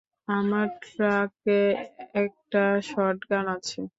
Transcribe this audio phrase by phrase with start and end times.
[0.27, 1.59] আমার ট্রাকে
[2.15, 3.81] একটা শটগান আছে।